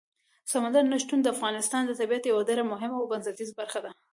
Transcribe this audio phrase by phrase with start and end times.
[0.51, 3.91] سمندر نه شتون د افغانستان د طبیعت یوه ډېره مهمه او بنسټیزه برخه ده.